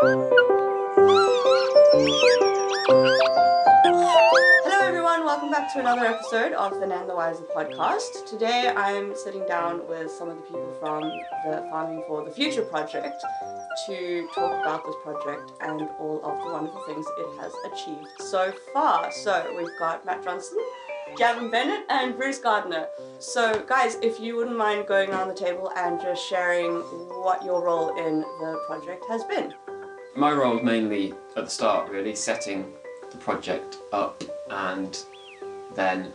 Hello, 0.00 0.30
everyone. 4.82 5.24
Welcome 5.24 5.50
back 5.50 5.72
to 5.72 5.80
another 5.80 6.06
episode 6.06 6.52
of 6.52 6.78
the 6.78 6.86
Nene 6.86 7.08
the 7.08 7.16
Wiser 7.16 7.42
podcast. 7.42 8.24
Today, 8.24 8.72
I'm 8.76 9.16
sitting 9.16 9.44
down 9.48 9.88
with 9.88 10.12
some 10.12 10.28
of 10.28 10.36
the 10.36 10.42
people 10.42 10.72
from 10.78 11.02
the 11.02 11.66
Farming 11.68 12.04
for 12.06 12.24
the 12.24 12.30
Future 12.30 12.62
project 12.62 13.24
to 13.86 14.28
talk 14.32 14.60
about 14.60 14.84
this 14.84 14.94
project 15.02 15.50
and 15.62 15.82
all 15.98 16.20
of 16.22 16.44
the 16.44 16.52
wonderful 16.52 16.80
things 16.86 17.04
it 17.18 17.40
has 17.40 17.52
achieved 17.72 18.06
so 18.20 18.52
far. 18.72 19.10
So, 19.10 19.52
we've 19.56 19.76
got 19.80 20.06
Matt 20.06 20.22
Johnson, 20.22 20.58
Gavin 21.16 21.50
Bennett, 21.50 21.86
and 21.88 22.16
Bruce 22.16 22.38
Gardner. 22.38 22.86
So, 23.18 23.64
guys, 23.66 23.96
if 24.00 24.20
you 24.20 24.36
wouldn't 24.36 24.56
mind 24.56 24.86
going 24.86 25.10
around 25.10 25.26
the 25.26 25.34
table 25.34 25.72
and 25.74 26.00
just 26.00 26.24
sharing 26.24 26.82
what 27.20 27.44
your 27.44 27.64
role 27.64 27.96
in 27.98 28.20
the 28.20 28.62
project 28.68 29.04
has 29.08 29.24
been. 29.24 29.54
My 30.16 30.32
role 30.32 30.54
was 30.54 30.64
mainly 30.64 31.14
at 31.36 31.44
the 31.44 31.50
start, 31.50 31.90
really, 31.90 32.14
setting 32.14 32.72
the 33.10 33.16
project 33.18 33.76
up 33.92 34.22
and 34.50 34.98
then 35.74 36.12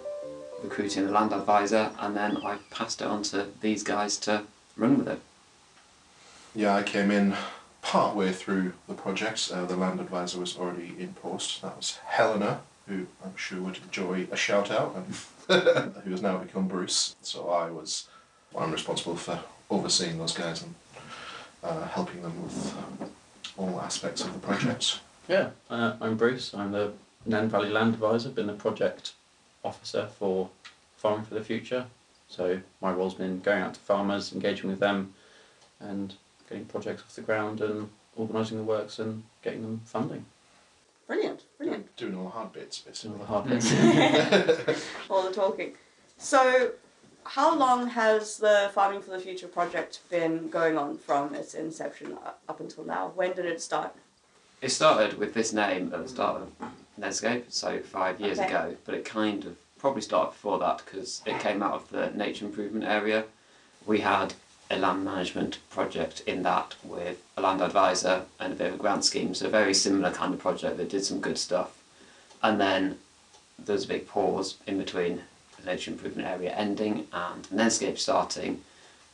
recruiting 0.64 1.06
the 1.06 1.12
land 1.12 1.34
advisor, 1.34 1.92
and 2.00 2.16
then 2.16 2.38
I 2.38 2.58
passed 2.70 3.02
it 3.02 3.08
on 3.08 3.24
to 3.24 3.48
these 3.62 3.84
guys 3.84 4.18
to 4.20 4.44
run 4.76 4.98
with 4.98 5.08
it. 5.08 5.20
Yeah, 6.56 6.76
I 6.76 6.84
came 6.84 7.12
in 7.12 7.36
part 7.82 8.16
way 8.16 8.32
through 8.32 8.74
the 8.88 8.94
project. 8.94 9.52
Uh, 9.54 9.66
the 9.66 9.76
land 9.76 10.00
advisor 10.00 10.40
was 10.40 10.58
already 10.58 10.96
in 10.98 11.14
post. 11.14 11.62
That 11.62 11.78
was 11.78 12.00
Helena, 12.06 12.62
who 12.88 13.08
I'm 13.24 13.36
sure 13.36 13.62
would 13.62 13.78
enjoy 13.78 14.28
a 14.32 14.38
shout 14.38 14.72
out, 14.72 14.96
and 14.96 15.94
who 16.04 16.12
has 16.12 16.22
now 16.22 16.38
become 16.38 16.68
Bruce. 16.68 17.16
So 17.22 17.50
I 17.50 17.70
was, 17.70 18.08
I'm 18.58 18.72
responsible 18.72 19.16
for 19.16 19.40
overseeing 19.70 20.18
those 20.18 20.34
guys 20.34 20.64
and 20.64 20.76
uh, 21.64 21.88
helping 21.88 22.22
them 22.22 22.42
with 22.44 22.76
all 23.58 23.80
aspects 23.82 24.24
of 24.24 24.34
the 24.34 24.40
project. 24.40 25.00
Yeah, 25.28 25.50
uh, 25.70 25.94
I'm 26.02 26.18
Bruce. 26.18 26.54
I'm 26.54 26.72
the 26.72 26.94
Nene 27.26 27.50
Valley 27.50 27.70
Land 27.70 27.94
Advisor. 27.94 28.30
Been 28.30 28.48
the 28.48 28.54
project 28.54 29.14
officer 29.64 30.08
for 30.20 30.50
Farming 30.98 31.26
for 31.26 31.36
the 31.36 31.44
Future. 31.44 31.86
So 32.28 32.60
my 32.82 32.92
role's 32.92 33.14
been 33.14 33.40
going 33.42 33.62
out 33.62 33.76
to 33.76 33.80
farmers, 33.80 34.34
engaging 34.34 34.70
with 34.70 34.80
them, 34.80 35.14
and 35.80 36.16
getting 36.50 36.66
projects 36.66 37.02
off 37.04 37.16
the 37.16 37.22
ground 37.22 37.62
and 37.62 37.90
organising 38.16 38.58
the 38.58 38.64
works 38.64 39.00
and 39.00 39.24
getting 39.44 39.62
them 39.62 39.82
funding. 39.86 40.26
Brilliant, 41.08 41.44
brilliant. 41.58 41.96
Doing 41.98 42.16
all 42.16 42.24
the 42.26 42.30
hard 42.32 42.54
bits, 42.54 42.84
Some 42.94 43.14
basically. 43.14 43.14
of 43.14 43.20
the 43.20 43.26
hard 43.26 44.66
bits. 44.66 44.86
all 45.10 45.24
the 45.24 45.34
talking. 45.34 45.74
So, 46.18 46.72
how 47.26 47.56
long 47.56 47.88
has 47.88 48.38
the 48.38 48.72
Farming 48.74 49.02
for 49.02 49.12
the 49.12 49.20
Future 49.20 49.48
project 49.48 50.00
been 50.10 50.50
going 50.50 50.78
on 50.78 50.98
from 50.98 51.34
its 51.36 51.54
inception 51.54 52.18
up 52.48 52.60
until 52.60 52.84
now? 52.84 53.12
When 53.16 53.34
did 53.34 53.46
it 53.46 53.62
start? 53.62 53.96
It 54.62 54.70
started 54.70 55.18
with 55.18 55.34
this 55.34 55.52
name 55.54 55.92
at 55.94 56.02
the 56.04 56.08
start 56.10 56.42
of 56.42 56.70
Nenescape, 57.00 57.46
so 57.52 57.80
five 57.80 58.20
years 58.22 58.40
Okay. 58.40 58.48
ago, 58.48 58.76
but 58.86 58.96
it 58.96 59.06
kind 59.06 59.44
of 59.46 59.58
probably 59.78 60.02
started 60.02 60.32
before 60.32 60.60
that 60.60 60.82
because 60.86 61.22
it 61.26 61.40
came 61.40 61.62
out 61.62 61.74
of 61.74 61.90
the 61.90 62.12
nature 62.12 62.46
improvement 62.46 62.86
area. 62.86 63.26
We 63.86 64.00
had 64.00 64.34
a 64.72 64.78
land 64.78 65.04
management 65.04 65.58
project 65.70 66.22
in 66.26 66.44
that 66.44 66.76
with 66.84 67.22
a 67.36 67.42
land 67.42 67.62
advisor 67.62 68.24
and 68.40 68.54
a 68.54 68.56
bit 68.56 68.68
of 68.68 68.76
a 68.76 68.78
grant 68.78 69.04
scheme, 69.04 69.36
so 69.36 69.48
a 69.48 69.50
very 69.50 69.74
similar 69.74 70.12
kind 70.12 70.34
of 70.34 70.40
project 70.40 70.78
that 70.78 70.90
did 70.90 71.04
some 71.04 71.20
good 71.20 71.38
stuff. 71.38 71.78
And 72.42 72.60
then 72.62 73.00
there 73.60 73.74
was 73.74 73.86
a 73.86 73.90
big 73.90 74.08
pause 74.08 74.56
in 74.66 74.78
between 74.78 75.22
nature 75.66 75.92
improvement 75.92 76.28
area 76.28 76.52
ending 76.52 77.08
and 77.12 77.44
Nenescape 77.50 77.98
starting, 77.98 78.62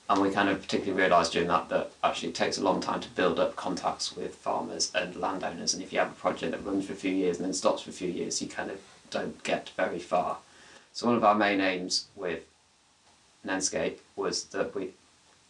and 0.10 0.22
we 0.22 0.32
kind 0.32 0.50
of 0.50 0.62
particularly 0.62 1.00
realised 1.00 1.34
during 1.34 1.48
that 1.50 1.70
that 1.70 1.92
actually 2.04 2.30
it 2.30 2.36
takes 2.36 2.58
a 2.58 2.64
long 2.64 2.82
time 2.82 3.00
to 3.02 3.10
build 3.10 3.40
up 3.40 3.56
contacts 3.56 4.16
with 4.16 4.36
farmers 4.36 4.92
and 4.96 5.16
landowners, 5.16 5.74
and 5.74 5.84
if 5.84 5.94
you 5.94 6.00
have 6.00 6.12
a 6.12 6.16
project 6.16 6.52
that 6.52 6.66
runs 6.66 6.86
for 6.88 6.94
a 6.94 6.96
few 6.96 7.12
years 7.12 7.38
and 7.38 7.46
then 7.46 7.54
stops 7.54 7.84
for 7.84 7.90
a 7.90 7.94
few 7.94 8.10
years, 8.10 8.42
you 8.42 8.48
kind 8.48 8.72
of 8.72 8.80
don't 9.10 9.44
get 9.44 9.72
very 9.78 10.00
far. 10.00 10.38
So 10.94 11.08
one 11.08 11.16
of 11.16 11.24
our 11.24 11.36
main 11.36 11.62
aims 11.62 12.08
with 12.16 12.44
Nenescape 13.46 13.98
was 14.16 14.46
that 14.46 14.76
we 14.76 14.90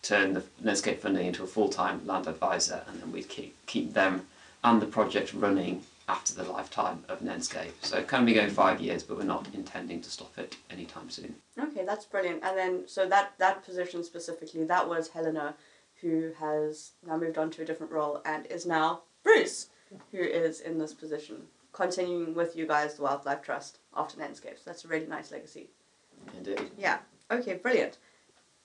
turn 0.01 0.33
the 0.33 0.43
Nenescape 0.63 0.99
funding 0.99 1.27
into 1.27 1.43
a 1.43 1.47
full-time 1.47 2.05
land 2.05 2.27
advisor, 2.27 2.83
and 2.87 3.01
then 3.01 3.11
we'd 3.11 3.29
keep 3.29 3.55
keep 3.65 3.93
them 3.93 4.27
and 4.63 4.81
the 4.81 4.85
project 4.85 5.33
running 5.33 5.83
after 6.09 6.33
the 6.33 6.43
lifetime 6.43 7.05
of 7.07 7.19
Nenescape. 7.19 7.71
So 7.81 7.97
it 7.97 8.07
can 8.07 8.25
be 8.25 8.33
going 8.33 8.49
five 8.49 8.81
years, 8.81 9.03
but 9.03 9.15
we're 9.15 9.23
not 9.23 9.47
intending 9.53 10.01
to 10.01 10.09
stop 10.09 10.37
it 10.37 10.57
anytime 10.69 11.09
soon. 11.09 11.35
Okay, 11.57 11.85
that's 11.85 12.05
brilliant. 12.05 12.43
And 12.43 12.57
then, 12.57 12.83
so 12.87 13.07
that 13.07 13.33
that 13.37 13.63
position 13.63 14.03
specifically, 14.03 14.63
that 14.65 14.89
was 14.89 15.09
Helena, 15.09 15.55
who 16.01 16.31
has 16.39 16.91
now 17.05 17.17
moved 17.17 17.37
on 17.37 17.51
to 17.51 17.61
a 17.61 17.65
different 17.65 17.91
role 17.91 18.21
and 18.25 18.47
is 18.47 18.65
now 18.65 19.03
Bruce, 19.23 19.67
who 20.11 20.17
is 20.17 20.61
in 20.61 20.79
this 20.79 20.93
position, 20.93 21.43
continuing 21.73 22.33
with 22.33 22.55
you 22.55 22.65
guys, 22.65 22.95
the 22.95 23.03
Wildlife 23.03 23.43
Trust, 23.43 23.77
after 23.95 24.19
Landscapes. 24.19 24.63
That's 24.63 24.85
a 24.85 24.87
really 24.87 25.07
nice 25.07 25.31
legacy. 25.31 25.69
Indeed. 26.35 26.71
Yeah. 26.77 26.97
Okay, 27.29 27.53
brilliant. 27.53 27.97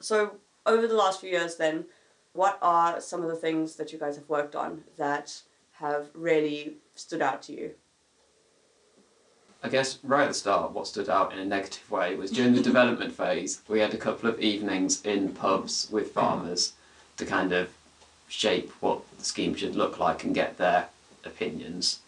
So 0.00 0.37
over 0.65 0.87
the 0.87 0.97
last 0.97 1.21
few 1.21 1.31
years, 1.31 1.56
then, 1.56 1.84
what 2.32 2.59
are 2.62 3.00
some 3.00 3.22
of 3.22 3.28
the 3.28 3.37
things 3.37 3.76
that 3.76 3.93
you 3.93 3.99
guys 3.99 4.16
have 4.16 4.28
worked 4.28 4.56
on 4.56 4.84
that 4.97 5.43
have 5.84 6.08
really 6.14 6.74
stood 6.94 7.22
out 7.22 7.42
to 7.42 7.52
you? 7.52 7.70
I 9.62 9.68
guess 9.68 9.98
right 10.02 10.24
at 10.24 10.28
the 10.28 10.34
start, 10.34 10.72
what 10.72 10.86
stood 10.86 11.08
out 11.08 11.32
in 11.32 11.38
a 11.38 11.44
negative 11.44 11.90
way 11.90 12.14
was 12.14 12.30
during 12.30 12.54
the 12.54 12.62
development 12.70 13.14
phase, 13.14 13.62
we 13.68 13.80
had 13.80 13.94
a 13.94 13.98
couple 13.98 14.28
of 14.28 14.40
evenings 14.40 15.02
in 15.04 15.32
pubs 15.32 15.88
with 15.90 16.12
farmers 16.12 16.74
to 17.16 17.24
kind 17.24 17.52
of 17.52 17.70
shape 18.28 18.70
what 18.80 19.00
the 19.18 19.24
scheme 19.24 19.54
should 19.54 19.76
look 19.76 19.98
like 19.98 20.24
and 20.24 20.34
get 20.34 20.58
their 20.58 20.88
opinions. 21.24 22.00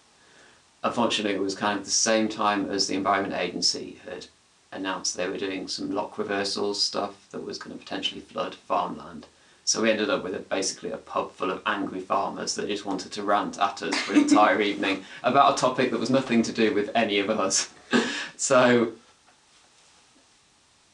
Unfortunately, 0.83 1.35
it 1.35 1.41
was 1.41 1.55
kind 1.55 1.79
of 1.79 1.85
the 1.85 1.91
same 1.91 2.29
time 2.29 2.71
as 2.71 2.87
the 2.87 2.95
Environment 2.95 3.35
Agency 3.35 4.01
had 4.05 4.27
announced 4.71 5.17
they 5.17 5.29
were 5.29 5.39
doing 5.39 5.67
some 5.69 5.91
lock 5.91 6.19
reversals 6.19 6.83
stuff 6.83 7.29
that 7.31 7.45
was 7.45 7.59
going 7.59 7.77
to 7.77 7.83
potentially 7.83 8.21
flood 8.21 8.55
farmland. 8.55 9.27
So 9.67 9.83
we 9.83 9.91
ended 9.91 10.11
up 10.11 10.23
with 10.23 10.33
a, 10.33 10.39
basically 10.39 10.93
a 10.93 10.97
pub 10.97 11.33
full 11.33 11.51
of 11.51 11.61
angry 11.67 12.01
farmers 12.01 12.55
that 12.55 12.69
just 12.69 12.87
wanted 12.87 13.11
to 13.13 13.25
rant 13.25 13.59
at 13.59 13.83
us 13.83 13.97
for 13.97 14.13
an 14.13 14.21
entire 14.21 14.61
evening 14.71 15.03
about 15.25 15.55
a 15.55 15.61
topic 15.61 15.91
that 15.91 15.99
was 15.99 16.09
nothing 16.09 16.43
to 16.45 16.53
do 16.53 16.73
with 16.73 16.89
any 16.95 17.19
of 17.19 17.29
us. 17.29 17.75
so 18.37 18.93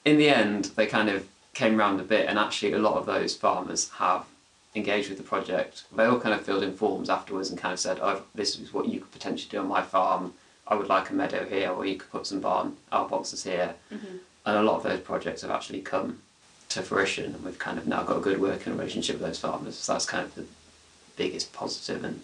in 0.06 0.16
the 0.16 0.30
end, 0.30 0.66
they 0.76 0.86
kind 0.86 1.10
of 1.10 1.28
came 1.52 1.76
round 1.76 2.00
a 2.00 2.02
bit, 2.02 2.26
and 2.26 2.38
actually, 2.38 2.72
a 2.72 2.78
lot 2.78 2.96
of 2.96 3.04
those 3.04 3.36
farmers 3.36 3.90
have 3.90 4.24
engaged 4.74 5.10
with 5.10 5.18
the 5.18 5.24
project. 5.24 5.84
They 5.94 6.06
all 6.06 6.18
kind 6.18 6.34
of 6.34 6.40
filled 6.40 6.62
in 6.62 6.74
forms 6.74 7.10
afterwards 7.10 7.50
and 7.50 7.58
kind 7.58 7.74
of 7.74 7.78
said, 7.78 7.98
"Oh, 8.00 8.22
this 8.34 8.58
is 8.58 8.72
what 8.72 8.88
you 8.88 9.00
could 9.00 9.12
potentially 9.12 9.50
do 9.50 9.58
on 9.58 9.68
my 9.68 9.82
farm. 9.82 10.32
I 10.66 10.76
would 10.76 10.88
like 10.88 11.10
a 11.10 11.14
meadow 11.14 11.44
here, 11.44 11.70
or 11.70 11.84
you 11.84 11.96
could 11.96 12.10
put 12.10 12.26
some 12.26 12.40
barn 12.40 12.76
owl 12.90 13.08
boxes 13.08 13.44
here." 13.44 13.74
Mm-hmm. 13.92 14.16
And 14.46 14.56
a 14.58 14.62
lot 14.62 14.76
of 14.76 14.82
those 14.82 15.00
projects 15.00 15.42
have 15.42 15.50
actually 15.50 15.82
come 15.82 16.22
to 16.74 16.82
fruition, 16.82 17.34
and 17.34 17.44
we've 17.44 17.58
kind 17.58 17.78
of 17.78 17.86
now 17.86 18.02
got 18.02 18.16
a 18.16 18.20
good 18.20 18.40
working 18.40 18.76
relationship 18.76 19.16
with 19.16 19.26
those 19.26 19.38
farmers. 19.38 19.76
So 19.76 19.92
that's 19.92 20.06
kind 20.06 20.24
of 20.24 20.34
the 20.34 20.44
biggest 21.16 21.52
positive 21.52 22.04
and 22.04 22.22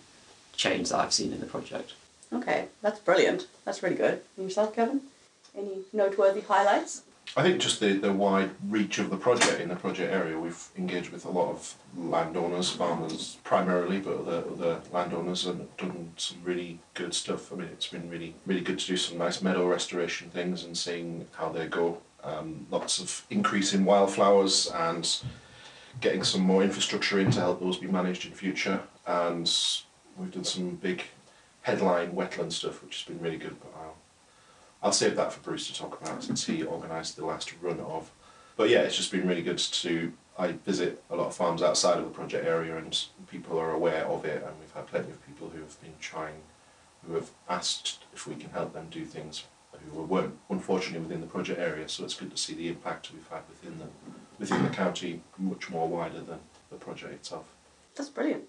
change 0.56 0.88
that 0.88 0.98
I've 0.98 1.12
seen 1.12 1.32
in 1.32 1.41
the 1.41 1.47
project. 1.47 1.94
Okay, 2.32 2.66
that's 2.82 3.00
brilliant. 3.00 3.47
That's 3.64 3.82
really 3.82 3.97
good. 3.97 4.20
And 4.37 4.47
yourself, 4.47 4.75
Kevin? 4.75 5.00
Any 5.56 5.82
noteworthy 5.92 6.41
highlights? 6.42 7.03
I 7.37 7.42
think 7.42 7.60
just 7.60 7.81
the, 7.81 7.92
the 7.92 8.12
wide 8.12 8.50
reach 8.69 8.98
of 8.98 9.10
the 9.10 9.16
project 9.16 9.60
in 9.60 9.69
the 9.69 9.76
project 9.76 10.12
area. 10.12 10.38
We've 10.38 10.69
engaged 10.76 11.10
with 11.10 11.25
a 11.25 11.31
lot 11.31 11.50
of 11.50 11.75
landowners, 11.97 12.70
farmers 12.70 13.37
primarily, 13.44 14.00
but 14.00 14.20
other, 14.20 14.44
other 14.50 14.81
landowners 14.92 15.44
and 15.47 15.69
done 15.76 16.12
some 16.16 16.38
really 16.42 16.81
good 16.94 17.12
stuff. 17.12 17.53
I 17.53 17.56
mean, 17.56 17.69
it's 17.69 17.88
been 17.88 18.08
really, 18.08 18.34
really 18.47 18.62
good 18.62 18.78
to 18.78 18.87
do 18.87 18.97
some 18.97 19.19
nice 19.19 19.42
meadow 19.42 19.66
restoration 19.66 20.31
things 20.31 20.64
and 20.64 20.76
seeing 20.76 21.26
how 21.34 21.50
they 21.50 21.66
go. 21.66 21.98
Um, 22.25 22.67
lots 22.71 22.99
of 22.99 23.25
increase 23.31 23.75
in 23.75 23.84
wildflowers 23.84 24.71
and 24.75 25.09
getting 26.01 26.25
some 26.25 26.43
more 26.43 26.62
infrastructure 26.62 27.19
in 27.19 27.31
to 27.31 27.41
help 27.41 27.61
those 27.61 27.79
be 27.79 27.87
managed 27.87 28.27
in 28.27 28.33
future. 28.33 28.81
And 29.06 29.50
we've 30.17 30.31
done 30.31 30.44
some 30.44 30.76
big 30.76 31.05
headline 31.62 32.12
wetland 32.12 32.53
stuff, 32.53 32.82
which 32.82 32.99
has 32.99 33.05
been 33.05 33.23
really 33.23 33.38
good. 33.38 33.56
But 33.61 33.73
I'll 33.79 33.97
I'll 34.82 34.93
save 34.93 35.17
that 35.17 35.32
for 35.32 35.41
Bruce 35.41 35.67
to 35.69 35.75
talk 35.75 36.00
about 36.00 36.23
since 36.23 36.47
he 36.47 36.65
organised 36.65 37.17
the 37.17 37.26
last 37.26 37.53
run 37.61 37.81
of. 37.81 38.11
But 38.56 38.69
yeah, 38.71 38.81
it's 38.81 38.97
just 38.97 39.12
been 39.12 39.26
really 39.26 39.43
good 39.43 39.59
to. 39.59 40.12
I 40.38 40.53
visit 40.53 41.03
a 41.11 41.17
lot 41.17 41.26
of 41.26 41.35
farms 41.35 41.62
outside 41.62 41.99
of 41.99 42.05
the 42.05 42.11
project 42.11 42.47
area, 42.47 42.76
and 42.76 42.97
people 43.29 43.59
are 43.59 43.73
aware 43.73 44.06
of 44.06 44.25
it, 44.25 44.44
and 44.44 44.53
we've 44.61 44.73
had 44.73 44.87
plenty 44.87 45.11
of 45.11 45.26
people 45.26 45.49
who 45.49 45.61
have 45.61 45.81
been 45.81 45.94
trying, 46.00 46.43
who 47.05 47.14
have 47.14 47.31
asked 47.49 48.05
if 48.14 48.25
we 48.25 48.37
can 48.37 48.50
help 48.50 48.73
them 48.73 48.87
do 48.88 49.05
things 49.05 49.44
who 49.92 50.02
weren't 50.02 50.36
unfortunately 50.50 51.00
within 51.00 51.20
the 51.20 51.26
project 51.26 51.58
area. 51.58 51.88
So 51.88 52.04
it's 52.04 52.14
good 52.14 52.30
to 52.30 52.36
see 52.36 52.54
the 52.54 52.69
impact 52.69 53.10
we've 53.12 53.28
had 53.28 53.42
within 53.48 53.78
the 53.78 53.86
within 54.38 54.62
the 54.62 54.70
county, 54.70 55.20
much 55.36 55.69
more 55.70 55.88
wider 55.88 56.20
than 56.20 56.38
the 56.70 56.76
project 56.76 57.12
itself. 57.12 57.46
That's 57.96 58.08
brilliant. 58.08 58.44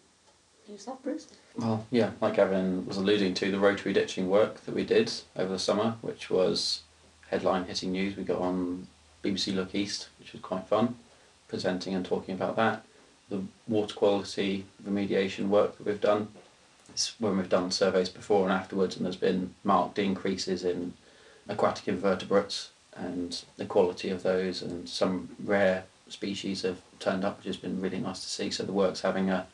And 0.67 0.75
yourself, 0.75 1.01
Bruce? 1.01 1.27
Well, 1.57 1.85
yeah, 1.89 2.11
like 2.21 2.35
Gavin 2.35 2.85
was 2.85 2.97
alluding 2.97 3.33
to, 3.35 3.49
the 3.49 3.59
rotary 3.59 3.91
ditching 3.91 4.29
work 4.29 4.61
that 4.65 4.75
we 4.75 4.83
did 4.83 5.11
over 5.35 5.53
the 5.53 5.59
summer, 5.59 5.95
which 6.01 6.29
was 6.29 6.81
headline 7.29 7.65
hitting 7.65 7.91
news. 7.91 8.15
We 8.15 8.23
got 8.23 8.39
on 8.39 8.87
BBC 9.23 9.55
Look 9.55 9.73
East, 9.73 10.09
which 10.19 10.33
was 10.33 10.43
quite 10.43 10.67
fun, 10.67 10.95
presenting 11.47 11.95
and 11.95 12.05
talking 12.05 12.35
about 12.35 12.55
that. 12.57 12.85
The 13.29 13.41
water 13.67 13.95
quality 13.95 14.65
remediation 14.87 15.47
work 15.47 15.77
that 15.77 15.85
we've 15.87 16.01
done 16.01 16.27
it's 16.99 17.15
when 17.19 17.37
we've 17.37 17.47
done 17.47 17.71
surveys 17.71 18.09
before 18.09 18.43
and 18.43 18.51
afterwards, 18.51 18.97
and 18.97 19.05
there's 19.05 19.15
been 19.15 19.55
marked 19.63 19.99
increases 19.99 20.65
in 20.65 20.93
aquatic 21.49 21.87
invertebrates 21.87 22.69
and 22.95 23.43
the 23.57 23.65
quality 23.65 24.09
of 24.09 24.23
those, 24.23 24.61
and 24.61 24.87
some 24.87 25.29
rare 25.43 25.83
species 26.07 26.61
have 26.61 26.81
turned 26.99 27.23
up, 27.23 27.37
which 27.37 27.47
has 27.47 27.57
been 27.57 27.81
really 27.81 27.99
nice 27.99 28.21
to 28.21 28.27
see. 28.27 28.49
So 28.49 28.63
the 28.63 28.71
work's 28.73 29.01
having 29.01 29.29
a, 29.29 29.47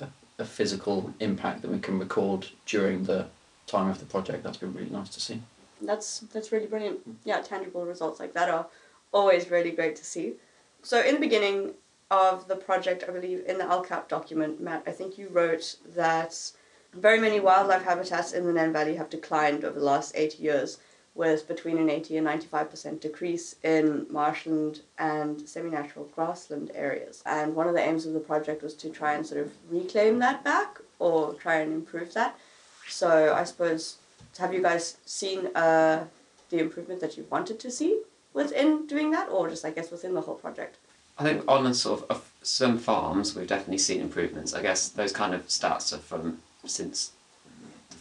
a, 0.00 0.08
a 0.38 0.44
physical 0.44 1.12
impact 1.20 1.62
that 1.62 1.70
we 1.70 1.78
can 1.78 1.98
record 1.98 2.48
during 2.66 3.04
the 3.04 3.26
time 3.66 3.88
of 3.88 3.98
the 3.98 4.06
project. 4.06 4.42
That's 4.42 4.56
been 4.56 4.74
really 4.74 4.90
nice 4.90 5.08
to 5.10 5.20
see. 5.20 5.42
That's 5.80 6.20
that's 6.32 6.52
really 6.52 6.66
brilliant. 6.66 7.00
Yeah, 7.24 7.40
tangible 7.40 7.84
results 7.84 8.20
like 8.20 8.34
that 8.34 8.48
are 8.48 8.66
always 9.12 9.50
really 9.50 9.72
great 9.72 9.96
to 9.96 10.04
see. 10.04 10.34
So 10.82 11.00
in 11.00 11.14
the 11.14 11.20
beginning 11.20 11.72
of 12.10 12.46
the 12.48 12.56
project, 12.56 13.04
I 13.08 13.12
believe 13.12 13.42
in 13.46 13.58
the 13.58 13.64
LCAP 13.64 14.08
document, 14.08 14.60
Matt, 14.60 14.82
I 14.86 14.92
think 14.92 15.18
you 15.18 15.28
wrote 15.28 15.76
that 15.94 16.52
very 16.92 17.18
many 17.18 17.40
wildlife 17.40 17.84
habitats 17.84 18.32
in 18.32 18.44
the 18.46 18.52
Nene 18.52 18.72
Valley 18.72 18.96
have 18.96 19.08
declined 19.08 19.64
over 19.64 19.78
the 19.78 19.84
last 19.84 20.12
80 20.14 20.42
years, 20.42 20.78
with 21.14 21.46
between 21.46 21.78
an 21.78 21.90
80 21.90 22.18
and 22.18 22.26
95% 22.26 23.00
decrease 23.00 23.56
in 23.62 24.06
marshland 24.08 24.80
and 24.98 25.46
semi-natural 25.46 26.08
grassland 26.14 26.70
areas. 26.74 27.22
And 27.26 27.54
one 27.54 27.68
of 27.68 27.74
the 27.74 27.80
aims 27.80 28.06
of 28.06 28.14
the 28.14 28.20
project 28.20 28.62
was 28.62 28.74
to 28.74 28.88
try 28.88 29.14
and 29.14 29.26
sort 29.26 29.42
of 29.42 29.52
reclaim 29.70 30.18
that 30.20 30.42
back 30.42 30.78
or 30.98 31.34
try 31.34 31.56
and 31.56 31.72
improve 31.72 32.14
that. 32.14 32.38
So 32.88 33.34
I 33.34 33.44
suppose, 33.44 33.96
have 34.38 34.54
you 34.54 34.62
guys 34.62 34.96
seen 35.04 35.54
uh, 35.54 36.04
the 36.50 36.58
improvement 36.58 37.00
that 37.00 37.16
you 37.16 37.26
wanted 37.30 37.60
to 37.60 37.70
see 37.70 38.00
within 38.32 38.86
doing 38.86 39.10
that, 39.10 39.28
or 39.28 39.48
just 39.48 39.64
I 39.64 39.70
guess 39.70 39.90
within 39.90 40.14
the 40.14 40.22
whole 40.22 40.34
project? 40.34 40.76
I 41.18 41.24
think 41.24 41.44
on 41.46 41.72
sort 41.74 42.04
of, 42.08 42.28
some 42.42 42.78
farms, 42.78 43.36
we've 43.36 43.46
definitely 43.46 43.78
seen 43.78 44.00
improvements. 44.00 44.52
I 44.52 44.62
guess 44.62 44.88
those 44.88 45.12
kind 45.12 45.32
of 45.32 45.46
stats 45.46 45.92
are 45.92 45.98
from 45.98 46.38
since 46.64 47.12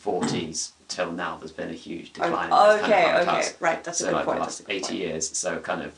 the 0.01 0.19
forties 0.19 0.74
till 0.88 1.12
now. 1.12 1.38
There's 1.38 1.51
been 1.51 1.69
a 1.69 1.74
huge 1.74 2.12
oh, 2.19 2.24
decline. 2.24 2.45
in 2.45 2.50
those 2.50 2.81
okay, 2.81 3.03
kind 3.03 3.18
of 3.18 3.27
okay, 3.27 3.51
right. 3.59 3.83
That's 3.83 4.01
a 4.01 4.03
so 4.03 4.09
good 4.09 4.15
like 4.15 4.25
point. 4.25 4.38
the 4.38 4.44
last 4.44 4.62
eighty 4.69 4.81
point. 4.81 4.95
years. 4.95 5.38
So 5.38 5.59
kind 5.59 5.81
of 5.81 5.94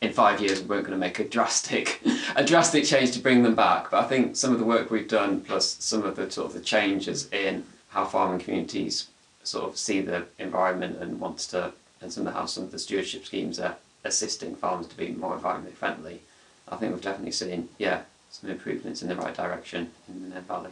in 0.00 0.12
five 0.12 0.40
years 0.40 0.60
we 0.62 0.68
weren't 0.68 0.86
going 0.86 0.98
to 0.98 1.06
make 1.06 1.18
a 1.18 1.28
drastic 1.28 2.00
a 2.36 2.44
drastic 2.44 2.84
change 2.84 3.12
to 3.12 3.20
bring 3.20 3.42
them 3.42 3.54
back. 3.54 3.90
But 3.90 4.04
I 4.04 4.08
think 4.08 4.36
some 4.36 4.52
of 4.52 4.58
the 4.58 4.64
work 4.64 4.90
we've 4.90 5.08
done, 5.08 5.40
plus 5.40 5.76
some 5.80 6.02
of 6.02 6.16
the 6.16 6.30
sort 6.30 6.48
of 6.48 6.54
the 6.54 6.60
changes 6.60 7.30
in 7.32 7.64
how 7.90 8.04
farming 8.04 8.40
communities 8.40 9.08
sort 9.42 9.68
of 9.68 9.76
see 9.76 10.00
the 10.00 10.26
environment 10.38 10.98
and 11.00 11.18
wants 11.20 11.46
to, 11.48 11.72
and 12.00 12.12
some 12.12 12.26
of 12.26 12.34
how 12.34 12.46
some 12.46 12.64
of 12.64 12.72
the 12.72 12.78
stewardship 12.78 13.24
schemes 13.24 13.58
are 13.58 13.76
assisting 14.04 14.54
farmers 14.54 14.86
to 14.86 14.96
be 14.96 15.08
more 15.08 15.36
environmentally 15.36 15.72
friendly. 15.72 16.20
I 16.68 16.76
think 16.76 16.92
we've 16.92 17.02
definitely 17.02 17.32
seen 17.32 17.68
yeah 17.78 18.02
some 18.30 18.48
improvements 18.48 19.02
in 19.02 19.08
the 19.08 19.16
right 19.16 19.34
direction 19.34 19.90
in 20.08 20.22
the 20.22 20.34
Nene 20.34 20.44
Valley. 20.44 20.70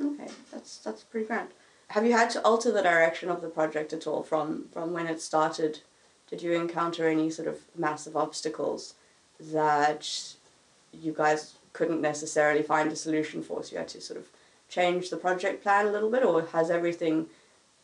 Okay, 0.00 0.28
that's 0.52 0.78
that's 0.78 1.02
pretty 1.02 1.26
grand. 1.26 1.48
Have 1.90 2.06
you 2.06 2.12
had 2.12 2.30
to 2.30 2.42
alter 2.42 2.70
the 2.70 2.82
direction 2.82 3.30
of 3.30 3.42
the 3.42 3.48
project 3.48 3.92
at 3.92 4.06
all 4.06 4.22
from 4.22 4.66
from 4.72 4.92
when 4.92 5.08
it 5.08 5.20
started? 5.20 5.80
Did 6.28 6.40
you 6.40 6.52
encounter 6.52 7.08
any 7.08 7.30
sort 7.30 7.48
of 7.48 7.58
massive 7.76 8.16
obstacles 8.16 8.94
that 9.40 10.08
you 10.92 11.12
guys 11.12 11.54
couldn't 11.72 12.00
necessarily 12.00 12.62
find 12.62 12.92
a 12.92 12.96
solution 12.96 13.42
for? 13.42 13.64
So 13.64 13.72
you 13.72 13.78
had 13.78 13.88
to 13.88 14.00
sort 14.00 14.20
of 14.20 14.26
change 14.68 15.10
the 15.10 15.16
project 15.16 15.64
plan 15.64 15.86
a 15.86 15.90
little 15.90 16.10
bit, 16.10 16.24
or 16.24 16.46
has 16.52 16.70
everything 16.70 17.26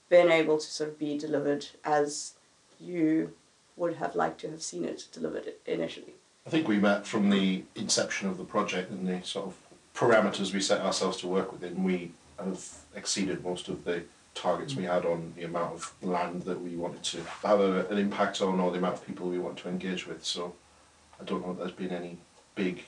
been 0.08 0.30
able 0.30 0.58
to 0.58 0.66
sort 0.66 0.90
of 0.90 1.00
be 1.00 1.18
delivered 1.18 1.66
as 1.84 2.34
you 2.80 3.32
would 3.76 3.96
have 3.96 4.14
liked 4.14 4.40
to 4.42 4.50
have 4.52 4.62
seen 4.62 4.84
it 4.84 5.08
delivered 5.10 5.54
initially? 5.66 6.14
I 6.46 6.50
think 6.50 6.68
we 6.68 6.78
met 6.78 7.08
from 7.08 7.30
the 7.30 7.64
inception 7.74 8.28
of 8.28 8.38
the 8.38 8.44
project 8.44 8.92
and 8.92 9.08
the 9.08 9.26
sort 9.26 9.48
of 9.48 9.56
parameters 9.96 10.54
we 10.54 10.60
set 10.60 10.80
ourselves 10.80 11.16
to 11.18 11.26
work 11.26 11.50
within. 11.50 11.82
We 11.82 12.12
have 12.38 12.64
exceeded 12.94 13.42
most 13.44 13.68
of 13.68 13.84
the 13.84 14.04
targets 14.34 14.74
we 14.74 14.84
had 14.84 15.06
on 15.06 15.32
the 15.36 15.44
amount 15.44 15.72
of 15.74 15.94
land 16.02 16.42
that 16.42 16.60
we 16.60 16.76
wanted 16.76 17.02
to 17.02 17.22
have 17.42 17.58
a, 17.60 17.86
an 17.88 17.96
impact 17.98 18.42
on 18.42 18.60
or 18.60 18.70
the 18.70 18.78
amount 18.78 18.94
of 18.94 19.06
people 19.06 19.28
we 19.28 19.38
want 19.38 19.56
to 19.58 19.68
engage 19.68 20.06
with. 20.06 20.24
So 20.24 20.54
I 21.20 21.24
don't 21.24 21.44
know 21.44 21.52
if 21.52 21.58
there's 21.58 21.72
been 21.72 21.90
any 21.90 22.18
big 22.54 22.84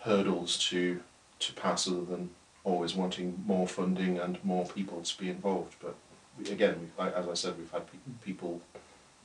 hurdles 0.00 0.58
to 0.70 1.00
to 1.40 1.52
pass 1.54 1.88
other 1.88 2.04
than 2.04 2.30
always 2.62 2.94
wanting 2.94 3.42
more 3.46 3.66
funding 3.66 4.18
and 4.18 4.42
more 4.44 4.64
people 4.66 5.02
to 5.02 5.18
be 5.18 5.28
involved. 5.28 5.74
But 5.82 5.94
we, 6.38 6.48
again, 6.50 6.76
we, 6.80 7.04
like, 7.04 7.14
as 7.14 7.28
I 7.28 7.34
said, 7.34 7.58
we've 7.58 7.70
had 7.70 7.86
pe- 7.90 7.98
people, 8.24 8.62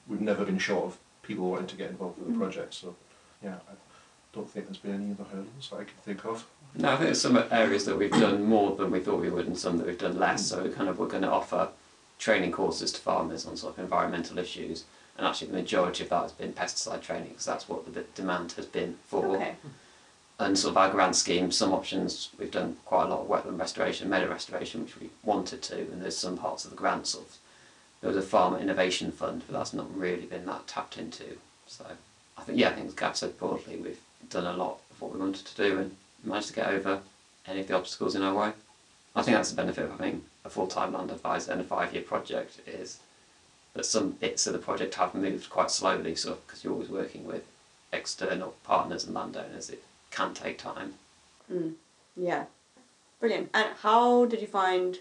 we've 0.08 0.20
never 0.20 0.44
been 0.44 0.58
short 0.58 0.86
of 0.86 0.98
people 1.22 1.50
wanting 1.52 1.68
to 1.68 1.76
get 1.78 1.92
involved 1.92 2.18
with 2.18 2.28
the 2.28 2.34
Mhm. 2.34 2.40
project. 2.40 2.74
So 2.74 2.96
yeah, 3.44 3.56
I 3.70 3.74
don't 4.34 4.50
think 4.50 4.68
there's 4.68 4.78
been 4.78 4.96
any 4.96 5.12
other 5.12 5.24
hurdles 5.24 5.70
that 5.70 5.76
I 5.78 5.84
can 5.84 5.98
think 6.04 6.26
of. 6.26 6.46
No, 6.76 6.90
I 6.90 6.96
think 6.96 7.06
there's 7.06 7.22
some 7.22 7.44
areas 7.52 7.86
that 7.86 7.98
we've 7.98 8.12
done 8.12 8.44
more 8.44 8.76
than 8.76 8.92
we 8.92 9.00
thought 9.00 9.22
we 9.22 9.30
would, 9.30 9.48
and 9.48 9.58
some 9.58 9.78
that 9.78 9.88
we've 9.88 9.98
done 9.98 10.20
less. 10.20 10.46
So 10.46 10.64
we 10.64 10.70
kind 10.70 10.90
of 10.90 11.00
we're 11.00 11.08
going 11.08 11.24
to 11.24 11.32
offer 11.32 11.70
training 12.20 12.52
courses 12.52 12.92
to 12.92 13.02
farmers 13.02 13.46
on 13.46 13.58
sort 13.58 13.74
of 13.74 13.80
environmental 13.84 14.38
issues, 14.38 14.86
and 15.18 15.26
actually 15.26 15.48
the 15.48 15.58
majority 15.58 16.04
of 16.04 16.10
that 16.10 16.22
has 16.24 16.32
been 16.32 16.54
pesticide 16.54 17.02
training 17.02 17.30
because 17.30 17.46
that's 17.46 17.68
what 17.68 17.92
the 17.92 18.02
demand 18.14 18.52
has 18.54 18.66
been 18.66 18.98
for. 19.08 19.36
Okay. 19.36 19.56
And 20.38 20.58
sort 20.58 20.72
of 20.72 20.78
our 20.78 20.90
grant 20.90 21.18
scheme, 21.18 21.52
some 21.52 21.74
options 21.74 22.30
we've 22.40 22.52
done 22.52 22.78
quite 22.86 23.08
a 23.08 23.10
lot 23.10 23.22
of 23.22 23.28
wetland 23.28 23.60
restoration, 23.60 24.10
meadow 24.10 24.30
restoration, 24.30 24.84
which 24.84 24.98
we 24.98 25.10
wanted 25.24 25.62
to, 25.64 25.76
and 25.76 26.02
there's 26.02 26.16
some 26.16 26.38
parts 26.38 26.64
of 26.64 26.72
the 26.72 26.78
grant 26.78 27.08
sort 27.08 27.26
of 27.26 27.38
there 28.02 28.08
was 28.08 28.18
a 28.18 28.22
farmer 28.22 28.58
innovation 28.58 29.12
fund, 29.12 29.44
but 29.46 29.58
that's 29.58 29.74
not 29.74 29.94
really 29.94 30.26
been 30.26 30.46
that 30.46 30.68
tapped 30.68 30.98
into. 30.98 31.38
So 31.68 31.86
I 32.38 32.42
think 32.44 32.58
yeah, 32.58 32.70
I 32.70 32.74
think 32.74 32.88
as 32.88 32.94
Gav 32.94 33.18
said 33.18 33.38
broadly, 33.38 33.76
we've 33.76 34.00
done 34.30 34.46
a 34.46 34.58
lot 34.58 34.80
of 34.92 35.02
what 35.02 35.14
we 35.14 35.20
wanted 35.20 35.46
to 35.46 35.56
do 35.56 35.78
and 35.80 35.96
managed 36.24 36.50
to 36.50 36.54
get 36.54 36.68
over 36.68 37.02
any 37.48 37.62
of 37.62 37.68
the 37.68 37.76
obstacles 37.76 38.16
in 38.16 38.22
our 38.22 38.34
way. 38.34 38.52
I 39.16 39.22
think 39.22 39.36
that's 39.36 39.50
the 39.50 39.56
benefit 39.56 39.86
of 39.86 39.92
having 39.92 40.24
a 40.46 40.50
full 40.50 40.68
time 40.68 40.94
land 40.94 41.12
advisor 41.12 41.52
and 41.52 41.62
a 41.62 41.64
five 41.64 41.94
year 41.94 42.04
project 42.04 42.60
is 42.68 43.00
that 43.74 43.86
some 43.86 44.12
bits 44.12 44.48
of 44.48 44.54
the 44.54 44.60
project 44.60 44.96
have 44.96 45.16
moved 45.16 45.50
quite 45.50 45.72
slowly, 45.72 46.16
so 46.16 46.38
because 46.46 46.64
you're 46.64 46.74
always 46.74 46.90
working 46.90 47.26
with 47.26 47.44
external 47.92 48.56
partners 48.64 49.06
and 49.06 49.16
landowners, 49.16 49.70
it 49.70 49.84
can 50.12 50.34
take 50.34 50.58
time. 50.58 50.96
Mm. 51.52 51.74
Yeah. 52.16 52.46
Brilliant. 53.20 53.50
And 53.54 53.70
how 53.82 54.26
did 54.26 54.42
you 54.42 54.48
find 54.48 55.00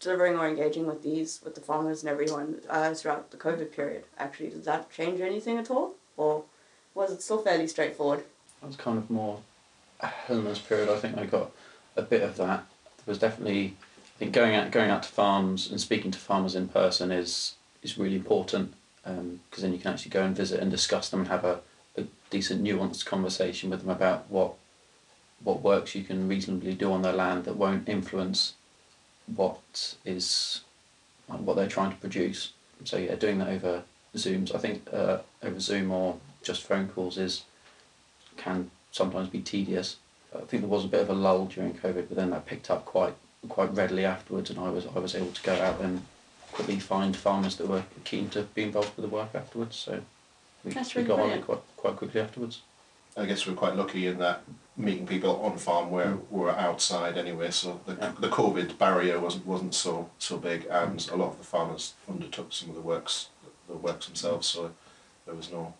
delivering 0.00 0.36
or 0.36 0.48
engaging 0.48 0.86
with 0.86 1.02
these, 1.02 1.40
with 1.44 1.54
the 1.54 1.60
farmers 1.60 2.02
and 2.02 2.10
everyone 2.10 2.60
uh, 2.68 2.94
throughout 2.94 3.30
the 3.30 3.36
COVID 3.36 3.72
period? 3.72 4.04
Actually, 4.18 4.50
did 4.50 4.64
that 4.64 4.90
change 4.90 5.20
anything 5.20 5.58
at 5.58 5.70
all? 5.70 5.94
Or 6.16 6.44
was 6.94 7.12
it 7.12 7.22
still 7.22 7.42
fairly 7.42 7.66
straightforward? 7.66 8.24
That 8.60 8.66
was 8.66 8.76
kind 8.76 8.98
of 8.98 9.10
more 9.10 9.40
Helena's 10.00 10.58
period. 10.58 10.88
I 10.88 10.98
think 10.98 11.18
I 11.18 11.26
got 11.26 11.50
a 11.96 12.02
bit 12.02 12.22
of 12.22 12.36
that. 12.36 12.66
There 12.98 13.04
was 13.06 13.18
definitely, 13.18 13.76
I 14.16 14.18
think 14.18 14.32
going 14.32 14.54
out 14.54 14.70
going 14.70 14.90
out 14.90 15.02
to 15.04 15.08
farms 15.08 15.70
and 15.70 15.80
speaking 15.80 16.10
to 16.10 16.18
farmers 16.18 16.54
in 16.54 16.68
person 16.68 17.10
is 17.10 17.54
is 17.82 17.98
really 17.98 18.16
important 18.16 18.74
because 19.02 19.62
then 19.62 19.72
you 19.72 19.78
can 19.78 19.92
actually 19.92 20.10
go 20.10 20.22
and 20.22 20.36
visit 20.36 20.60
and 20.60 20.70
discuss 20.70 21.08
them 21.08 21.20
and 21.20 21.28
have 21.28 21.44
a, 21.44 21.60
a 21.96 22.04
decent 22.28 22.62
nuanced 22.62 23.06
conversation 23.06 23.70
with 23.70 23.80
them 23.80 23.88
about 23.90 24.30
what 24.30 24.54
what 25.42 25.62
works 25.62 25.94
you 25.94 26.04
can 26.04 26.28
reasonably 26.28 26.74
do 26.74 26.92
on 26.92 27.02
their 27.02 27.14
land 27.14 27.44
that 27.44 27.56
won't 27.56 27.88
influence 27.88 28.54
what 29.34 29.94
is 30.04 30.60
what 31.26 31.54
they're 31.54 31.68
trying 31.68 31.90
to 31.90 31.96
produce. 31.96 32.52
So 32.84 32.96
yeah, 32.96 33.14
doing 33.14 33.38
that 33.38 33.48
over 33.48 33.84
Zooms, 34.16 34.54
I 34.54 34.58
think 34.58 34.88
uh, 34.92 35.18
over 35.42 35.60
Zoom 35.60 35.90
or 35.90 36.18
just 36.42 36.64
phone 36.64 36.88
calls 36.88 37.16
is 37.16 37.44
can 38.40 38.70
sometimes 38.90 39.28
be 39.28 39.40
tedious. 39.40 39.96
I 40.34 40.40
think 40.48 40.62
there 40.62 40.68
was 40.76 40.84
a 40.84 40.88
bit 40.88 41.00
of 41.02 41.10
a 41.10 41.12
lull 41.26 41.46
during 41.46 41.74
COVID, 41.74 42.08
but 42.08 42.16
then 42.16 42.30
that 42.30 42.46
picked 42.46 42.70
up 42.70 42.84
quite 42.84 43.14
quite 43.48 43.72
readily 43.74 44.04
afterwards, 44.04 44.50
and 44.50 44.58
I 44.58 44.70
was 44.70 44.86
I 44.96 44.98
was 44.98 45.14
able 45.14 45.32
to 45.32 45.42
go 45.42 45.54
out 45.54 45.80
and 45.80 46.02
quickly 46.52 46.78
find 46.80 47.16
farmers 47.16 47.56
that 47.56 47.68
were 47.68 47.84
keen 48.04 48.28
to 48.30 48.42
be 48.42 48.62
involved 48.64 48.92
with 48.96 49.04
the 49.08 49.14
work 49.16 49.30
afterwards. 49.34 49.76
So 49.76 50.02
we, 50.64 50.72
That's 50.72 50.94
we 50.94 51.02
really 51.02 51.08
got 51.08 51.14
on 51.14 51.20
brilliant. 51.20 51.42
it 51.42 51.46
quite 51.46 51.62
quite 51.76 51.96
quickly 51.96 52.20
afterwards. 52.20 52.62
I 53.16 53.26
guess 53.26 53.46
we're 53.46 53.54
quite 53.64 53.76
lucky 53.76 54.06
in 54.06 54.18
that 54.18 54.42
meeting 54.76 55.06
people 55.06 55.40
on 55.42 55.58
farm 55.58 55.90
where 55.90 56.06
Mm. 56.14 56.20
we're 56.30 56.50
outside 56.68 57.18
anyway, 57.18 57.50
so 57.50 57.80
the, 57.86 57.94
Yeah. 57.94 58.12
the 58.20 58.28
COVID 58.28 58.78
barrier 58.78 59.18
wasn't 59.20 59.46
wasn't 59.46 59.74
so 59.74 60.10
so 60.18 60.36
big, 60.38 60.66
and 60.70 60.96
a 61.12 61.16
lot 61.16 61.30
of 61.32 61.38
the 61.38 61.44
farmers 61.54 61.94
undertook 62.08 62.52
some 62.52 62.68
of 62.70 62.76
the 62.76 62.86
works 62.92 63.28
the 63.68 63.74
works 63.76 64.06
themselves, 64.06 64.46
so 64.46 64.60
there 65.26 65.34
was 65.34 65.50
no 65.50 65.74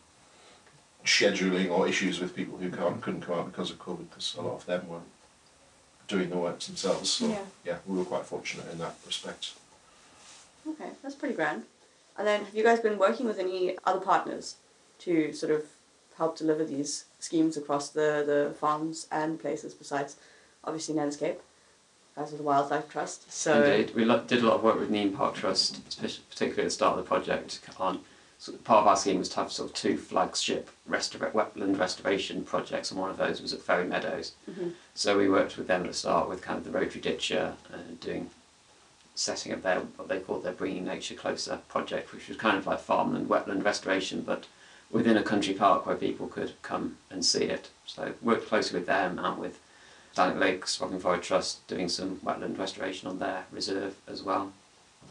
scheduling 1.05 1.71
or 1.71 1.89
issues 1.89 2.21
with 2.21 2.35
people 2.37 2.59
who 2.59 2.71
can't, 2.71 3.01
couldn't 3.01 3.23
come 3.23 3.39
out 3.39 3.47
because 3.47 3.71
of 3.71 3.79
COVID, 3.79 4.11
because 4.11 4.35
a 4.39 4.43
lot 4.43 4.55
of 4.55 4.67
them 4.67 4.89
weren't 4.89 5.05
doing 6.09 6.31
the 6.31 6.37
works 6.37 6.67
themselves. 6.67 7.11
So 7.11 7.29
Yeah. 7.29 7.39
yeah, 7.65 7.77
we 7.87 7.97
were 7.99 8.05
quite 8.05 8.27
fortunate 8.27 8.67
in 8.73 8.79
that 8.79 8.95
respect. 9.07 9.53
Okay, 10.69 10.91
that's 11.03 11.15
pretty 11.15 11.35
grand. 11.35 11.65
And 12.19 12.27
then 12.27 12.45
have 12.45 12.55
you 12.55 12.63
guys 12.63 12.81
been 12.81 12.99
working 12.99 13.27
with 13.27 13.39
any 13.39 13.77
other 13.85 14.01
partners 14.01 14.57
to 15.01 15.33
sort 15.33 15.53
of 15.53 15.65
help 16.19 16.37
deliver 16.37 16.65
these 16.65 17.05
schemes 17.19 17.57
across 17.57 17.89
the, 17.89 18.23
the 18.27 18.55
farms 18.59 19.07
and 19.11 19.41
places 19.41 19.73
besides 19.73 20.17
obviously 20.65 20.95
Nenescape, 20.95 21.37
As 22.17 22.31
with 22.31 22.39
the 22.41 22.45
Wildlife 22.45 22.91
Trust. 22.91 23.33
So 23.33 23.63
Indeed, 23.63 23.95
we 23.95 24.05
lo- 24.05 24.23
did 24.27 24.43
a 24.43 24.47
lot 24.47 24.57
of 24.57 24.63
work 24.63 24.79
with 24.79 24.91
Nene 24.91 25.13
Park 25.17 25.37
Trust, 25.37 25.81
particularly 26.29 26.63
at 26.63 26.65
the 26.67 26.71
start 26.71 26.99
of 26.99 27.05
the 27.05 27.09
project, 27.09 27.61
on 27.79 28.01
So 28.41 28.53
part 28.53 28.81
of 28.81 28.87
our 28.87 28.97
scheme 28.97 29.19
was 29.19 29.29
to 29.31 29.37
have 29.37 29.53
sort 29.53 29.69
of 29.69 29.77
two 29.77 29.99
flagship 29.99 30.71
restora- 30.89 31.31
wetland 31.33 31.79
restoration 31.79 32.43
projects, 32.43 32.91
and 32.91 32.99
one 32.99 33.11
of 33.11 33.19
those 33.19 33.43
was 33.43 33.53
at 33.53 33.61
Ferry 33.61 33.85
Meadows. 33.85 34.33
Mhm. 34.51 34.73
So 34.95 35.19
we 35.19 35.29
worked 35.29 35.59
with 35.59 35.67
them 35.67 35.83
at 35.83 35.89
the 35.89 35.93
start 35.93 36.27
with 36.27 36.41
kind 36.41 36.57
of 36.57 36.65
the 36.65 36.71
rotary 36.71 37.03
ditcher 37.03 37.57
and 37.71 38.01
doing 38.01 38.31
setting 39.15 39.53
up 39.53 39.61
their 39.63 39.81
what 39.81 40.09
they 40.09 40.21
called 40.21 40.43
their 40.43 40.55
bringing 40.55 40.87
nature 40.87 41.15
closer 41.15 41.59
project, 41.69 42.15
which 42.15 42.29
was 42.29 42.39
kind 42.39 42.57
of 42.57 42.67
like 42.67 42.81
farmland 42.81 43.29
wetland 43.29 43.63
restoration, 43.63 44.23
but 44.23 44.47
within 44.91 45.19
a 45.19 45.23
country 45.23 45.53
park 45.53 45.85
where 45.85 45.95
people 45.95 46.27
could 46.27 46.55
come 46.63 46.97
and 47.11 47.27
see 47.27 47.45
it. 47.45 47.69
So 47.85 48.15
worked 48.23 48.49
closely 48.49 48.79
with 48.79 48.87
them 48.87 49.19
and 49.19 49.39
with 49.39 49.59
Stanwick 50.15 50.41
Lakes 50.41 50.81
Rockingham 50.81 51.03
Forest 51.03 51.25
Trust 51.29 51.67
doing 51.69 51.91
some 51.91 52.17
wetland 52.25 52.57
restoration 52.59 53.07
on 53.07 53.19
their 53.19 53.45
reserve 53.53 53.97
as 54.09 54.23
well. 54.23 54.55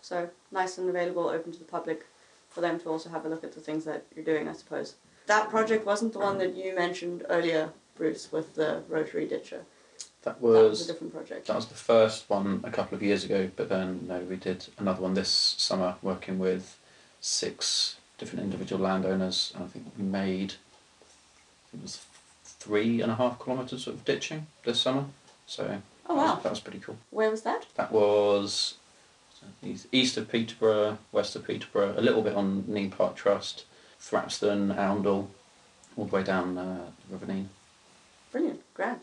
So 0.02 0.32
nice 0.52 0.80
and 0.80 0.90
available, 0.90 1.30
open 1.30 1.52
to 1.52 1.60
the 1.60 1.66
public, 1.66 2.08
for 2.60 2.68
them 2.68 2.78
to 2.82 2.90
also 2.90 3.10
have 3.10 3.26
a 3.26 3.30
look 3.30 3.44
at 3.46 3.54
the 3.54 3.62
things 3.62 3.86
that 3.86 4.04
you're 4.14 4.26
doing, 4.26 4.50
I 4.50 4.54
suppose. 4.54 4.96
That 5.28 5.50
project 5.50 5.86
wasn't 5.86 6.12
the 6.12 6.20
one 6.20 6.38
that 6.40 6.56
you 6.56 6.76
mentioned 6.76 7.26
earlier, 7.30 7.70
Bruce, 7.96 8.32
with 8.34 8.56
the 8.56 8.84
rotary 8.90 9.26
ditcher. 9.28 9.62
That 10.24 10.36
That 10.36 10.42
was 10.42 10.84
a 10.90 10.92
different 10.92 11.14
project. 11.14 11.48
that 11.48 11.56
was 11.56 11.68
the 11.68 11.76
first 11.76 12.30
one 12.30 12.60
a 12.66 12.72
couple 12.72 12.96
of 12.98 13.02
years 13.02 13.24
ago, 13.24 13.50
but 13.56 13.70
then 13.70 14.06
no, 14.10 14.20
we 14.20 14.36
did 14.36 14.66
another 14.78 15.02
one 15.02 15.14
this 15.14 15.30
summer, 15.30 15.96
working 16.02 16.38
with 16.38 16.78
six 17.22 17.96
different 18.18 18.44
individual 18.44 18.82
landowners, 18.84 19.54
and 19.56 19.64
I 19.64 19.68
think 19.68 19.86
we 19.98 20.04
made 20.04 20.56
it 21.74 21.82
was 21.82 22.02
three 22.44 23.00
and 23.02 23.10
a 23.10 23.16
half 23.16 23.42
kilometres 23.42 23.88
of 23.88 24.04
ditching 24.04 24.48
this 24.66 24.82
summer. 24.82 25.06
So 25.48 25.64
Oh 26.08 26.16
that, 26.16 26.22
was, 26.22 26.30
wow! 26.36 26.40
that 26.44 26.50
was 26.50 26.60
pretty 26.60 26.80
cool. 26.80 26.98
Where 27.12 27.32
was 27.32 27.44
that? 27.44 27.68
That 27.76 27.94
was 27.94 28.76
east- 29.64 29.88
east 29.92 30.18
of 30.18 30.30
Peterborough, 30.30 30.98
west 31.12 31.36
of 31.36 31.46
Peterborough, 31.46 31.94
a 31.98 32.02
little 32.02 32.22
bit 32.22 32.36
on 32.36 32.64
Nene 32.68 32.90
Park 32.92 33.16
Trust, 33.16 33.66
Thrapston, 34.00 34.76
Oundle, 34.76 35.28
all 35.98 36.06
the 36.06 36.16
way 36.16 36.24
down 36.24 36.58
uh, 36.58 36.92
River 37.10 37.26
Nene. 37.26 37.50
Brilliant, 38.32 38.62
grand. 38.74 39.00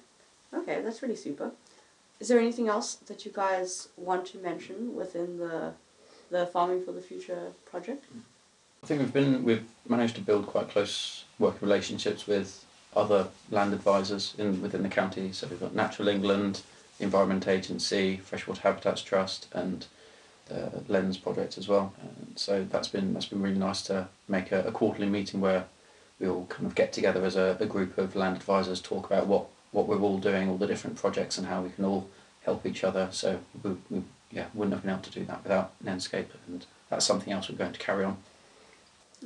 Okay, 0.55 0.81
that's 0.83 1.03
really 1.03 1.17
super. 1.17 1.51
Is 2.21 2.29
there 2.29 2.39
anything 2.39 2.69
else 2.69 2.95
that 2.95 3.25
you 3.27 3.33
guys 3.33 3.89
want 3.97 4.27
to 4.29 4.39
mention 4.39 4.95
within 4.95 5.39
the 5.39 5.73
the 6.31 6.47
Farming 6.47 6.85
for 6.85 6.91
the 6.93 7.01
Future 7.01 7.53
project? 7.67 8.05
I 8.83 8.87
think 8.87 9.01
we've 9.01 9.13
been 9.13 9.45
we've 9.45 9.67
managed 9.89 10.15
to 10.17 10.21
build 10.23 10.47
quite 10.47 10.69
close 10.69 11.25
working 11.39 11.61
relationships 11.61 12.27
with 12.27 12.65
other 12.97 13.29
land 13.51 13.75
advisors 13.75 14.35
in 14.39 14.63
within 14.63 14.83
the 14.83 14.89
county. 14.89 15.33
So 15.33 15.47
we've 15.47 15.61
got 15.61 15.75
Natural 15.75 16.09
England, 16.09 16.63
Environment 16.99 17.47
Agency, 17.47 18.17
Freshwater 18.17 18.63
Habitats 18.63 19.03
Trust, 19.03 19.49
and 19.53 19.87
the 20.47 20.83
Lens 20.89 21.19
Project 21.19 21.59
as 21.59 21.69
well. 21.69 21.93
And 22.01 22.39
so 22.39 22.65
that's 22.71 22.89
been 22.89 23.13
that's 23.15 23.27
been 23.27 23.43
really 23.43 23.59
nice 23.59 23.83
to 23.83 24.09
make 24.29 24.53
a, 24.53 24.63
a 24.65 24.73
quarterly 24.73 25.09
meeting 25.09 25.41
where 25.41 25.65
we 26.21 26.29
all 26.29 26.47
kind 26.47 26.67
of 26.67 26.75
get 26.75 26.93
together 26.93 27.25
as 27.25 27.37
a, 27.37 27.57
a 27.61 27.67
group 27.67 27.99
of 27.99 28.17
land 28.17 28.37
advisors, 28.37 28.81
talk 28.81 29.07
about 29.07 29.27
what 29.27 29.47
what 29.73 29.87
we're 29.87 30.01
all 30.01 30.19
doing, 30.19 30.49
all 30.49 30.57
the 30.57 30.67
different 30.67 30.97
projects, 30.97 31.37
and 31.39 31.47
how 31.47 31.63
we 31.63 31.71
can 31.71 31.85
all 31.85 32.09
help 32.45 32.65
each 32.65 32.85
other. 32.85 33.09
So 33.11 33.41
we, 33.63 33.77
we 33.91 34.03
yeah 34.31 34.47
wouldn't 34.55 34.75
have 34.75 34.83
been 34.83 34.93
able 34.93 35.03
to 35.03 35.11
do 35.11 35.25
that 35.27 35.43
without 35.43 35.73
Nenescape, 35.85 36.27
and 36.47 36.65
that's 36.89 37.05
something 37.05 37.33
else 37.33 37.49
we're 37.49 37.57
going 37.59 37.73
to 37.73 37.79
carry 37.79 38.05
on. 38.05 38.17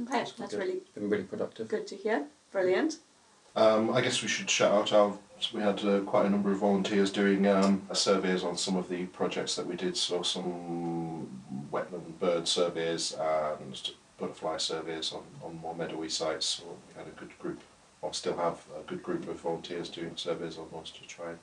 Okay, 0.02 0.18
That's 0.18 0.32
that's 0.32 0.54
really 0.54 0.80
been 0.94 1.10
really 1.10 1.24
productive. 1.24 1.68
good 1.68 1.86
to 1.88 1.96
hear. 1.96 2.24
Brilliant. 2.52 2.96
Um, 3.57 3.90
I 3.90 4.00
guess 4.00 4.23
we 4.23 4.28
should 4.28 4.49
shout 4.49 4.73
out 4.73 4.92
our. 4.92 5.19
We 5.54 5.62
had 5.62 5.83
uh, 5.87 6.00
quite 6.00 6.26
a 6.26 6.30
number 6.30 6.52
of 6.52 6.59
volunteers 6.59 7.11
doing 7.11 7.47
um, 7.47 7.83
surveys 7.95 8.45
on 8.45 8.59
some 8.59 8.76
of 8.76 8.90
the 8.90 9.07
projects 9.07 9.57
that 9.57 9.66
we 9.66 9.75
did. 9.75 9.97
So 9.97 10.23
some 10.23 11.28
wetland 11.73 12.19
bird 12.19 12.47
surveys 12.47 13.14
and 13.19 13.90
butterfly 14.19 14.59
surveys 14.59 15.14
on, 15.14 15.23
on 15.42 15.59
more 15.62 15.75
meadowy 15.75 16.11
sites. 16.11 16.45
So 16.45 16.64
we 16.66 16.95
had 16.95 17.07
a 17.07 17.19
good 17.19 17.37
group, 17.38 17.61
or 18.02 18.12
still 18.12 18.37
have 18.37 18.59
a 18.78 18.83
good 18.83 19.02
group 19.02 19.26
of 19.28 19.40
volunteers 19.40 19.88
doing 19.88 20.12
surveys 20.14 20.59
on 20.59 20.66
those 20.73 20.90
to 20.90 21.07
try 21.09 21.30
and 21.30 21.38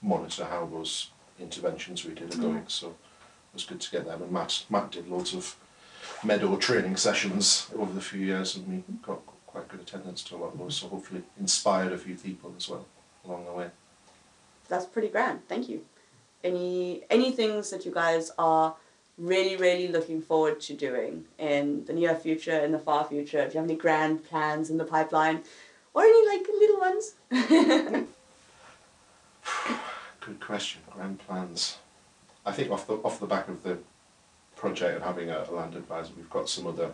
monitor 0.00 0.44
how 0.44 0.66
those 0.66 1.10
interventions 1.40 2.04
we 2.04 2.14
did 2.14 2.32
are 2.34 2.38
going. 2.38 2.64
So 2.68 2.88
it 2.90 2.94
was 3.54 3.64
good 3.64 3.80
to 3.80 3.90
get 3.90 4.06
them. 4.06 4.22
And 4.22 4.30
Matt 4.30 4.64
Matt 4.70 4.92
did 4.92 5.08
loads 5.08 5.34
of 5.34 5.56
meadow 6.22 6.54
training 6.56 6.96
sessions 6.96 7.68
over 7.76 7.92
the 7.92 8.00
few 8.00 8.20
years, 8.20 8.54
and 8.54 8.68
we 8.68 8.84
got 9.02 9.20
quite 9.52 9.68
good 9.68 9.80
attendance 9.80 10.22
to 10.24 10.36
a 10.36 10.38
lot 10.38 10.52
of 10.54 10.58
those. 10.58 10.76
So 10.76 10.88
hopefully 10.88 11.22
inspired 11.38 11.92
a 11.92 11.98
few 11.98 12.14
people 12.14 12.52
as 12.56 12.68
well 12.68 12.86
along 13.24 13.44
the 13.44 13.52
way. 13.52 13.68
That's 14.68 14.86
pretty 14.86 15.08
grand. 15.08 15.46
Thank 15.48 15.68
you. 15.68 15.84
Any 16.42 17.02
any 17.10 17.30
things 17.30 17.70
that 17.70 17.84
you 17.84 17.92
guys 17.92 18.32
are 18.38 18.74
really 19.18 19.56
really 19.56 19.88
looking 19.88 20.22
forward 20.22 20.60
to 20.62 20.74
doing 20.74 21.26
in 21.38 21.84
the 21.84 21.92
near 21.92 22.14
future, 22.14 22.58
in 22.58 22.72
the 22.72 22.78
far 22.78 23.04
future? 23.04 23.46
Do 23.46 23.52
you 23.52 23.60
have 23.60 23.68
any 23.70 23.76
grand 23.76 24.24
plans 24.24 24.70
in 24.70 24.78
the 24.78 24.84
pipeline, 24.84 25.42
or 25.94 26.02
any 26.02 26.26
like 26.26 26.46
little 26.48 26.80
ones? 26.80 27.14
Good 30.20 30.40
question. 30.40 30.80
Grand 30.90 31.18
plans. 31.20 31.78
I 32.44 32.52
think 32.52 32.70
off 32.70 32.86
the 32.86 32.94
off 32.94 33.20
the 33.20 33.26
back 33.26 33.48
of 33.48 33.62
the 33.62 33.78
project 34.56 34.96
and 34.96 35.04
having 35.04 35.30
a, 35.30 35.46
a 35.48 35.52
land 35.52 35.74
advisor, 35.74 36.12
we've 36.16 36.30
got 36.30 36.48
some 36.48 36.66
other 36.66 36.92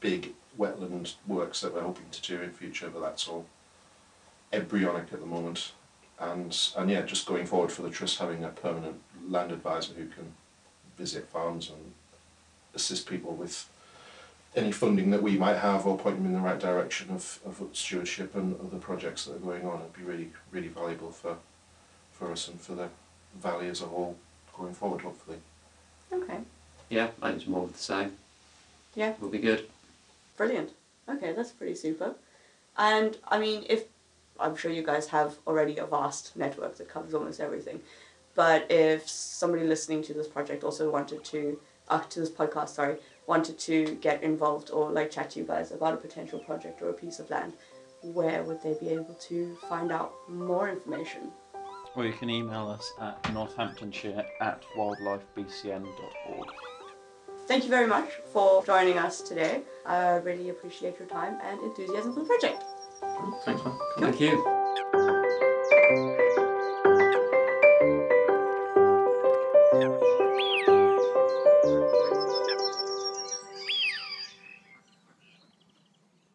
big 0.00 0.32
wetland 0.58 1.14
works 1.26 1.60
that 1.60 1.74
we're 1.74 1.82
hoping 1.82 2.06
to 2.10 2.22
do 2.22 2.40
in 2.42 2.50
future, 2.50 2.90
but 2.92 3.00
that's 3.00 3.28
all 3.28 3.46
embryonic 4.52 5.12
at 5.12 5.20
the 5.20 5.26
moment. 5.26 5.72
And 6.18 6.56
and 6.76 6.90
yeah, 6.90 7.02
just 7.02 7.26
going 7.26 7.46
forward 7.46 7.70
for 7.70 7.82
the 7.82 7.90
trust 7.90 8.18
having 8.18 8.44
a 8.44 8.48
permanent 8.48 9.00
land 9.28 9.52
advisor 9.52 9.92
who 9.94 10.06
can 10.06 10.32
visit 10.96 11.28
farms 11.28 11.70
and 11.70 11.92
assist 12.74 13.08
people 13.08 13.34
with 13.34 13.68
any 14.54 14.72
funding 14.72 15.10
that 15.10 15.22
we 15.22 15.36
might 15.36 15.56
have 15.58 15.86
or 15.86 15.98
point 15.98 16.16
them 16.16 16.26
in 16.26 16.32
the 16.32 16.40
right 16.40 16.58
direction 16.58 17.10
of, 17.10 17.38
of 17.44 17.62
stewardship 17.74 18.34
and 18.34 18.56
other 18.60 18.78
projects 18.78 19.26
that 19.26 19.34
are 19.36 19.38
going 19.38 19.66
on. 19.66 19.80
It'd 19.80 19.92
be 19.92 20.02
really, 20.02 20.30
really 20.50 20.68
valuable 20.68 21.10
for, 21.10 21.36
for 22.12 22.32
us 22.32 22.48
and 22.48 22.58
for 22.58 22.74
the 22.74 22.88
valley 23.38 23.68
as 23.68 23.82
a 23.82 23.86
whole 23.86 24.16
going 24.56 24.72
forward, 24.72 25.02
hopefully. 25.02 25.36
okay, 26.10 26.38
Yeah, 26.88 27.08
I 27.20 27.28
think 27.28 27.42
it's 27.42 27.50
more 27.50 27.64
of 27.64 27.72
the 27.74 27.78
same. 27.78 28.12
Yeah. 28.94 29.12
We'll 29.20 29.30
be 29.30 29.38
good. 29.38 29.68
Brilliant. 30.36 30.72
Okay, 31.08 31.32
that's 31.32 31.52
pretty 31.52 31.74
super. 31.74 32.14
And 32.76 33.16
I 33.28 33.38
mean, 33.38 33.64
if 33.68 33.84
I'm 34.38 34.56
sure 34.56 34.70
you 34.70 34.82
guys 34.82 35.06
have 35.08 35.36
already 35.46 35.78
a 35.78 35.86
vast 35.86 36.36
network 36.36 36.76
that 36.76 36.88
covers 36.88 37.14
almost 37.14 37.40
everything, 37.40 37.80
but 38.34 38.70
if 38.70 39.08
somebody 39.08 39.64
listening 39.64 40.02
to 40.02 40.12
this 40.12 40.28
project 40.28 40.62
also 40.62 40.90
wanted 40.90 41.24
to, 41.24 41.58
uh, 41.88 42.00
to 42.00 42.20
this 42.20 42.30
podcast, 42.30 42.70
sorry, 42.70 42.98
wanted 43.26 43.58
to 43.60 43.94
get 43.96 44.22
involved 44.22 44.70
or 44.70 44.90
like 44.90 45.10
chat 45.10 45.30
to 45.30 45.40
you 45.40 45.46
guys 45.46 45.72
about 45.72 45.94
a 45.94 45.96
potential 45.96 46.38
project 46.38 46.82
or 46.82 46.90
a 46.90 46.92
piece 46.92 47.18
of 47.18 47.30
land, 47.30 47.54
where 48.02 48.42
would 48.42 48.62
they 48.62 48.74
be 48.74 48.90
able 48.90 49.14
to 49.14 49.56
find 49.68 49.90
out 49.90 50.12
more 50.28 50.68
information? 50.68 51.32
Or 51.94 52.04
you 52.04 52.12
can 52.12 52.28
email 52.28 52.68
us 52.68 52.92
at 53.00 53.22
northamptonshire 53.32 54.26
at 54.40 54.62
wildlifebcn.org. 54.76 56.48
Thank 57.46 57.64
you 57.64 57.70
very 57.70 57.86
much 57.86 58.10
for 58.32 58.64
joining 58.64 58.98
us 58.98 59.20
today. 59.20 59.62
I 59.84 60.16
really 60.16 60.48
appreciate 60.50 60.98
your 60.98 61.08
time 61.08 61.38
and 61.42 61.60
enthusiasm 61.62 62.12
for 62.12 62.20
the 62.20 62.26
project. 62.26 62.62
Thanks, 63.44 63.64
man. 63.64 63.78
Thank 63.98 64.20
you. 64.20 64.55